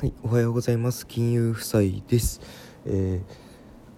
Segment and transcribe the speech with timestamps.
[0.00, 1.08] はい、おはようございます。
[1.08, 2.40] 金融夫妻です。
[2.86, 3.48] えー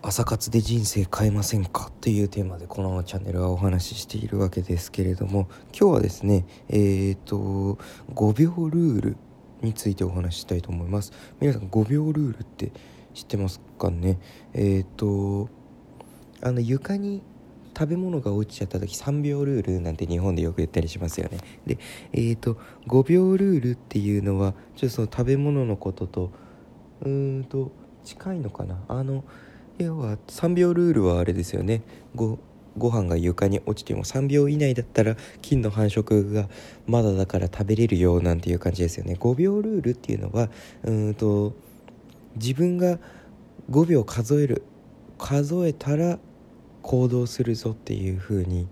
[0.03, 1.93] 朝活で人生変えませんか？
[2.01, 5.47] というテーマでこのチャンネルはお話ししているわけですけれども
[5.79, 7.79] 今日はですねえー、と
[8.15, 9.17] 5秒ルール
[9.61, 12.73] についてお話ししたいと思います皆さん5秒ルールって
[13.13, 14.19] 知ってますかね？
[14.55, 15.51] えー、と
[16.41, 17.23] あの床に
[17.77, 21.39] 食べ物が落ちちゃった時3秒ルールなんて日本でよく言ったりしますよね。
[21.67, 21.79] で
[22.13, 22.57] えー、と
[22.87, 26.31] 5秒ルールっていうのはちょっとその食べ物のことと
[27.03, 27.73] うーんと
[28.05, 28.83] 近いのかな？
[28.89, 29.25] あの
[29.79, 31.83] 要は3秒ルールはあれですよね。
[32.15, 32.39] ご
[32.79, 36.49] ご飯が床に落ちても3秒以内だったら菌の繁殖が
[36.87, 39.17] まだだから食べれるよなんていう感じですよね。
[39.19, 40.51] 5秒ルールっていうのは
[40.85, 41.55] うんと
[42.37, 42.99] 自分が
[43.71, 44.63] 5秒数える
[45.19, 46.19] 数えたら
[46.83, 48.69] 行動するぞっていう風に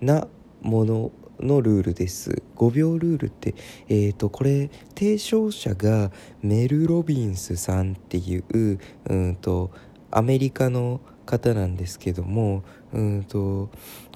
[0.00, 0.26] な
[0.60, 3.54] もののルールです5秒ルールって
[3.88, 9.70] えー、とこれ提唱者がメル・ロビンスさんっていううんと
[10.10, 12.62] アメリカの方なんですけども
[12.92, 13.70] うんと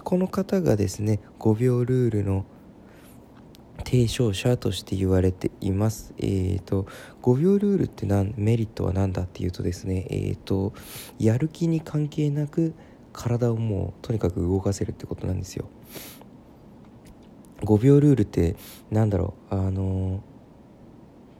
[0.04, 2.44] この方がですね5秒ルールの
[3.84, 6.12] 提唱者として言われています。
[6.18, 6.86] えー、と
[7.22, 10.72] 5秒ルールってメリットは何だっていうとですね、えー、と
[11.18, 12.74] やる気に関係なく
[13.16, 15.68] 体をもうとにかく動かせるってことなんですよ。
[17.62, 18.56] 5秒ルールって
[18.90, 19.54] なんだろう？
[19.54, 20.22] あの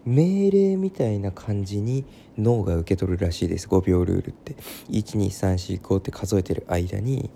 [0.05, 2.05] 命令みたいな感じに
[2.39, 3.69] 脳が受け取るらしいです。
[3.69, 4.57] 5秒ルールって。
[4.91, 7.31] 12345って数えてる間に。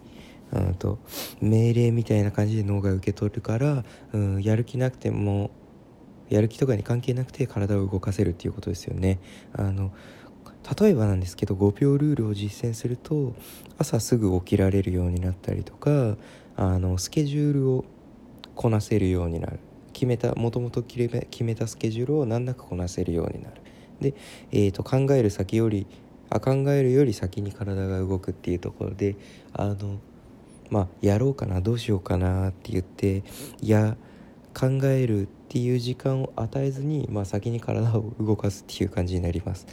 [0.53, 0.99] うんと
[1.41, 5.53] 命令みたいな感じで脳が受け取るから、うん、やる気なくても
[6.29, 9.21] やる気とかに関係なくて体を動かせるっていうことですよね。
[9.53, 9.93] あの
[10.79, 13.35] 例えばなんですけど5秒ルールを実践すると
[13.79, 16.17] 朝すぐ起きられるようになったりとか
[16.57, 17.85] あのスケジュールを
[18.55, 19.59] こなせるようになる。
[19.93, 23.57] 決めたもともと決めたスケジュールを難なくこなせるようになる。
[24.01, 24.15] で、
[24.51, 25.87] えー、と考える先より
[26.31, 29.17] あ考えるより先に体が動くっていうところで
[29.53, 29.99] あの
[30.71, 33.25] まあやろうかなどうしようかなって言って
[33.61, 33.97] いや
[34.55, 39.67] 考えるっていう時間を与えずに、まあ、先に体を動かすっていう感じになります。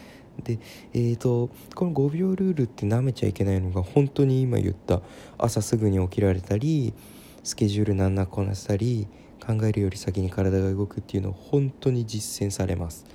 [0.43, 0.59] で
[0.93, 5.01] えー、とこの5秒ルールって舐めちゃいけないのが本当に今言った。
[5.37, 6.93] 朝すぐに起きられたり
[7.43, 9.07] スケジュールなんなくこなしたり
[9.45, 13.05] 考えるより先に体が動くっていうのを本当に実践されます。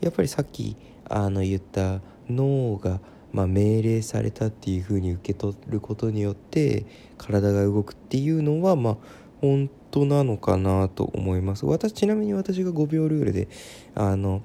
[0.00, 0.76] やっぱりさっき
[1.08, 3.00] あの言った脳が、
[3.32, 6.86] まあ、命令されたっていう風に受け取ることによって
[7.16, 8.96] 体が動くっていうのはまあ
[9.40, 11.66] 本当なのかなと思います。
[11.66, 13.48] 私ちなみに私が5秒ルールで
[13.94, 14.42] あの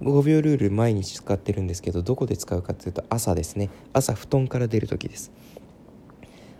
[0.00, 3.70] 5秒ルール毎日使ってるんですけどどこで使うかっていうと朝ですね。
[3.92, 5.32] 朝布団から出る時です。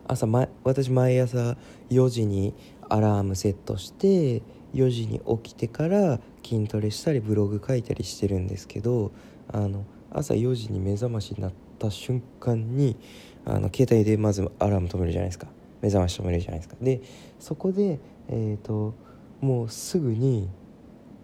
[0.09, 1.57] 朝ま私毎朝
[1.91, 2.55] 4時に
[2.89, 4.43] アラームセットして
[4.75, 9.13] 4時に起きてから筋トレしたりブログ書いたりしてるんですけど
[9.53, 12.97] あの朝4時に目覚ましになった瞬間に
[13.45, 15.47] あの携帯でまずアラーム止めるじゃないですか。
[15.83, 16.77] 目覚まし止めるじゃないですか。
[16.81, 17.01] で
[17.39, 17.99] そこで
[18.29, 18.95] えっ、ー、と
[19.41, 20.49] もうすぐに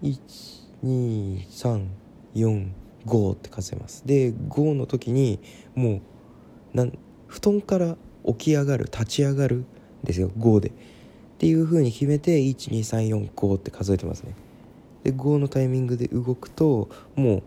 [0.02, 2.01] 123
[2.34, 4.06] 45って数えます。
[4.06, 5.40] で5の時に
[5.74, 6.00] も
[6.74, 9.66] うなん布団から起き上がる立ち上がるん
[10.04, 10.30] ですよ。
[10.38, 10.68] 5で。
[10.68, 10.72] っ
[11.38, 14.34] ていう風に決めて12345って数えてますね。
[15.02, 17.42] で5のタイミングで動くともう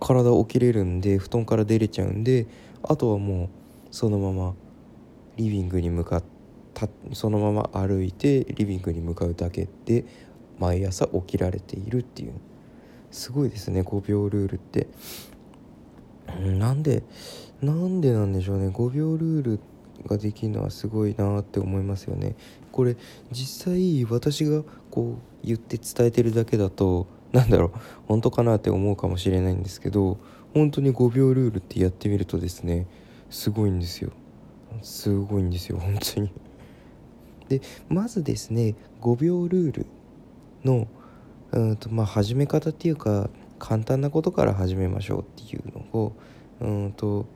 [0.00, 2.46] 体起きれるんで布団から出れちゃうんで
[2.82, 3.48] あとはもう
[3.90, 4.54] そのまま
[5.36, 6.24] リビングに向かっ
[6.72, 10.04] たそのまま歩いてリビングに向かうだけで
[10.58, 12.32] 毎朝起きられているっていう。
[13.10, 14.86] すごいですね5秒ルールって。
[16.38, 17.02] なんで
[17.60, 19.60] なんでなんでしょうね5秒ルール
[20.06, 22.36] ができるのはすごいなって思いますよね。
[22.72, 22.96] これ
[23.32, 30.18] 実際私がこう言って伝えてるだけだとなんだろう本当かなって思うかもしれないんですけど
[30.54, 32.86] 本当に5秒ルールってやってみるとですね
[33.28, 34.10] すごいんですよ。
[34.82, 36.30] すごいんですよ本当に。
[37.48, 39.86] でまずですね5秒ルール
[40.64, 40.86] の
[41.52, 46.12] うんとまあ始め方っていうか簡単なことから始めましょうっていうのを
[46.60, 47.26] うんと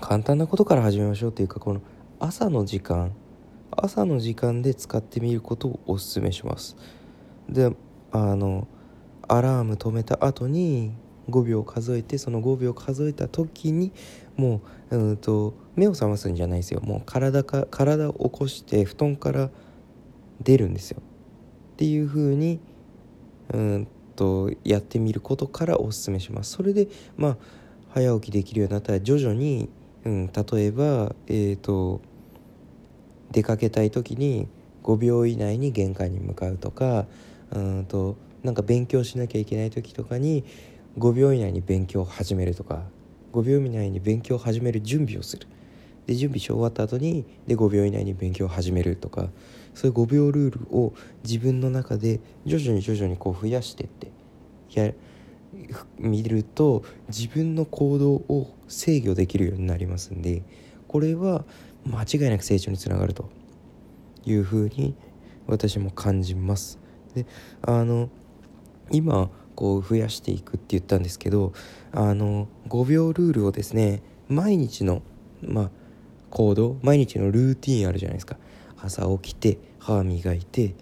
[0.00, 1.80] 簡単なことから始めましょうっていうかこの
[2.20, 3.12] 朝の時間
[3.70, 6.76] 朝の時間で使ってみることをおすすめします。
[7.48, 7.74] で
[8.12, 8.66] あの
[9.28, 10.92] アラーム止めた後に
[11.28, 13.92] 5秒数えてその5秒数えた時に
[14.36, 14.60] も
[14.90, 16.80] ううんと目を覚ますんじゃないですよ。
[16.80, 19.50] もう体か体を起こして布団から
[20.42, 21.02] 出るんですよ。
[21.76, 22.58] っていう風に
[23.52, 23.86] うん
[24.16, 26.52] とやってみることからおすすめします。
[26.52, 26.88] それで
[27.18, 27.36] まあ
[27.90, 29.68] 早起きできるようになったら徐々に、
[30.04, 32.00] うん、例えばえっ、ー、と
[33.30, 34.48] 出かけたい時に
[34.84, 37.04] 5秒以内に玄関に向かうとか
[37.50, 40.44] うんとなんか勉強しなきゃいけない時とかに
[40.96, 42.84] 5秒以内に勉強を始めるとか
[43.34, 45.46] 5秒以内に勉強を始める準備をする。
[46.06, 49.28] で準備し終わった後にで5秒以内に勉強を始めるとか
[49.74, 50.94] そういう5秒ルールを
[51.24, 54.10] 自分の中で徐々に徐々にこう増やしてって
[54.74, 54.92] や
[55.98, 60.42] 見ると自分の行動を制御できるようになりますんで
[60.86, 61.44] これは
[61.86, 63.28] 間違いなく成長につながると
[64.24, 64.94] いうふうに
[65.46, 66.78] 私も感じます。
[67.14, 67.26] で
[67.62, 68.10] あの
[68.90, 71.52] 今こう増やしていくって言ったんですけど
[71.92, 75.02] あの5秒ルールをですね毎日の
[75.40, 75.70] まあ
[76.30, 78.36] 行動毎日のルーティンあるじゃないですか。
[78.78, 80.74] 朝起きて歯磨いて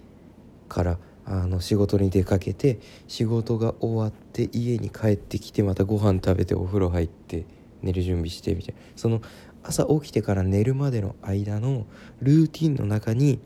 [0.68, 7.46] からあの仕事に出かけて仕事が終わって家に帰ってきてまたご飯食べてお風呂入って
[7.82, 8.80] 寝る準備してみたいな。
[8.96, 9.22] その
[9.62, 11.86] 朝起きてから寝るまでの間の
[12.20, 13.40] ルーティンの中に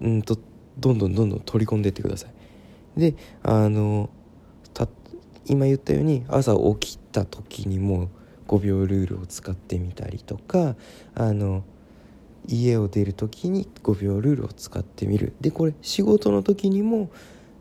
[0.00, 0.38] うんと
[0.78, 2.26] どんどんどんどん取り込んでってくださ
[2.96, 3.00] い。
[3.00, 4.10] であの
[5.50, 8.10] 今言ったように朝起きた時にも
[8.48, 10.74] 5秒ルールを使ってみたりとか
[11.14, 11.62] あの
[12.48, 15.34] 家を出る時に5秒ルールを使ってみる。
[15.40, 17.10] でこれ仕事の時にも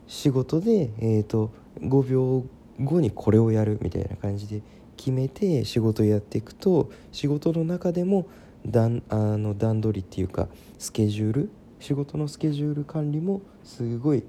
[0.07, 1.51] 仕事で、えーと、
[1.81, 2.45] 5秒
[2.79, 4.61] 後にこれをやるみたいな感じで
[4.95, 8.27] 決めて仕事やっていくと仕事の中でも
[8.65, 10.47] 段あの段取りっていうか
[10.77, 11.49] スケジュール
[11.79, 14.23] 仕事のスケジュール管理もすごい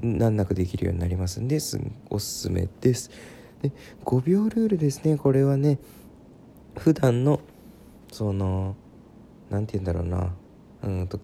[0.00, 3.10] 難なくできるようになりますんですおすすめです。
[3.62, 3.72] で
[4.04, 5.78] 5秒ルールですねこれはね
[6.76, 7.40] 普段の
[8.10, 8.76] その
[9.50, 10.34] 何て言うんだろうな
[10.82, 11.20] うんと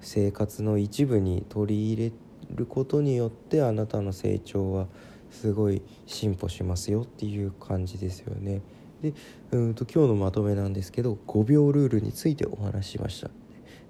[0.00, 2.12] 生活の一部に取り入れ
[2.54, 4.86] ることによってあなたの成長は
[5.30, 8.60] すごい進歩しますよっていう感じですよね。
[9.00, 9.14] で
[9.50, 13.30] うんと今日のまとめなんですけど5秒ルールについてお話ししました。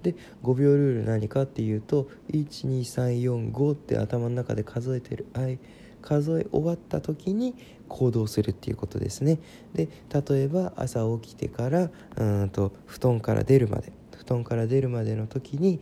[0.02, 5.26] で5秒ルール何かっていうと12345って頭の中で数えてる
[6.02, 7.54] 数え終わった時に
[7.88, 9.38] 行動するっていうことですね。
[9.74, 13.92] で例えば朝起きてからうんと布団から出るまで。
[14.16, 15.80] 布団から出るまでの時に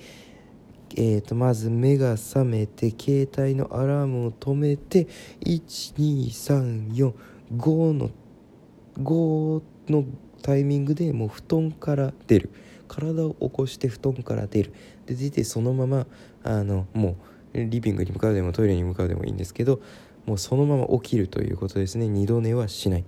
[0.97, 5.07] えーと、まず目が覚めて携帯のアラームを止めて
[5.45, 7.13] 12345
[7.93, 8.11] の
[8.99, 10.05] 5の
[10.43, 12.51] タイミングでもう布団から出る。
[12.89, 14.73] 体を起こして布団から出る。
[15.07, 16.07] で出てそのまま
[16.43, 17.17] あのも
[17.55, 19.81] うリビングに向かうでもトイレに向かうでもいいんですけど
[20.27, 22.09] もうそのまま起きるということですね。
[22.09, 23.05] 二度寝はしない。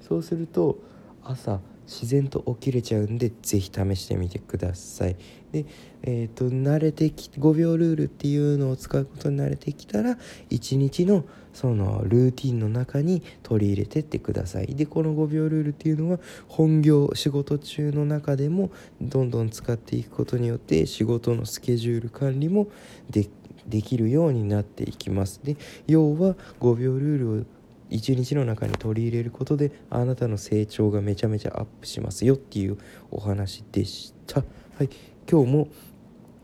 [0.00, 0.78] そうすると
[1.22, 5.16] 朝自然と起きれちゃうんで是非試してみてください。
[5.52, 5.66] で
[6.02, 10.18] えっ、ー、と慣れてき5秒ルールっていうのを使うことに慣れてきたら
[10.50, 14.74] 1日のそのルーティンの中に取り入れてってください。
[14.74, 16.18] でこの5秒ルールっていうのは
[16.48, 18.70] 本業仕事中の中でも
[19.00, 22.68] どんどん使っていくことによって仕事のスケジュール管理も
[23.10, 23.30] でき
[23.66, 25.40] できるようになっていきます。
[25.42, 25.56] で
[25.86, 27.44] 要は5秒ルールを
[27.90, 32.78] 1日の中に取り入れることであなたの成長がめちゃめちゃアップしますよっていう
[33.10, 34.42] お話でした。
[34.76, 34.90] はい
[35.30, 35.68] 今日も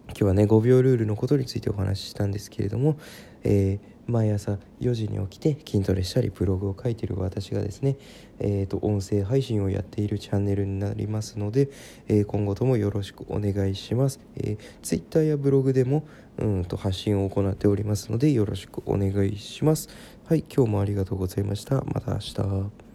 [0.09, 2.99] 今日はね5秒ルールのことについてお話ししたんですけれども、
[3.45, 7.97] えー毎朝4時に起きて筋トレしたりブログを書いている私がですね、
[8.39, 11.71] えーと、音声配信をやっているチャンネルになりますので、
[12.09, 16.05] えー、今後ともよろしくお願いします、えー、Twitter やブログでも
[16.39, 19.89] うんと発信を行っておりますのでよろしくお願いします。
[20.25, 21.83] はい今日もありがとうございました。
[21.83, 22.90] また明日。